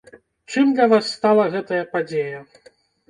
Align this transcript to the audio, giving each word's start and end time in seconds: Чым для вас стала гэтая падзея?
Чым 0.53 0.71
для 0.79 0.87
вас 0.95 1.11
стала 1.17 1.45
гэтая 1.57 1.83
падзея? 1.95 2.41